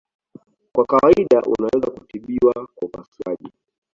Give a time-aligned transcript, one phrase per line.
[0.73, 3.51] Kwa kawaida unaweza kutibiwa kwa upasuaji.